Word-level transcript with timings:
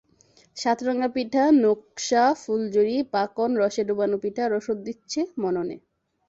সাতরঙা 0.57 1.07
পিঠা, 1.07 1.43
নকশা, 1.63 2.23
ফুলঝুরি, 2.41 2.97
পাকন, 3.13 3.49
রসে 3.57 3.83
ডুবানো 3.87 4.17
পিঠা 4.23 4.43
রসদ 4.47 4.77
দিচ্ছে 4.87 5.19
মননে। 5.41 5.75